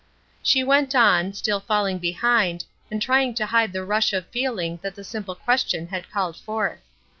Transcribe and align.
She 0.41 0.63
went 0.63 0.95
on, 0.95 1.31
still 1.33 1.59
falling 1.59 1.99
behind, 1.99 2.65
and 2.89 2.99
trying 2.99 3.35
to 3.35 3.45
hide 3.45 3.71
the 3.71 3.85
rush 3.85 4.13
of 4.13 4.25
feeling 4.29 4.79
that 4.81 4.95
the 4.95 5.03
simple 5.03 5.35
question 5.35 5.89
had 5.89 6.09
called 6.09 6.37
forth. 6.37 6.79